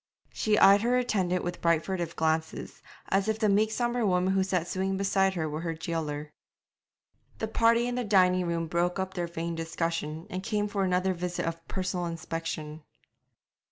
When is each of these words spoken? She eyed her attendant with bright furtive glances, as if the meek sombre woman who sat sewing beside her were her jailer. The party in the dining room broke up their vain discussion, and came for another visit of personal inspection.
She 0.33 0.57
eyed 0.57 0.81
her 0.81 0.97
attendant 0.97 1.43
with 1.43 1.61
bright 1.61 1.85
furtive 1.85 2.15
glances, 2.15 2.81
as 3.09 3.27
if 3.27 3.37
the 3.37 3.47
meek 3.47 3.69
sombre 3.71 4.03
woman 4.03 4.33
who 4.33 4.41
sat 4.43 4.67
sewing 4.67 4.97
beside 4.97 5.35
her 5.35 5.47
were 5.47 5.61
her 5.61 5.75
jailer. 5.75 6.33
The 7.37 7.47
party 7.47 7.85
in 7.85 7.93
the 7.93 8.03
dining 8.03 8.47
room 8.47 8.65
broke 8.65 8.97
up 8.97 9.13
their 9.13 9.27
vain 9.27 9.53
discussion, 9.53 10.25
and 10.31 10.41
came 10.41 10.67
for 10.67 10.83
another 10.83 11.13
visit 11.13 11.45
of 11.45 11.67
personal 11.67 12.07
inspection. 12.07 12.81